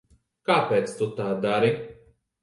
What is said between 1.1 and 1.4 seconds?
tā